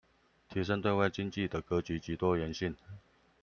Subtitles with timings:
[0.49, 2.75] 提升對外經濟的格局及多元性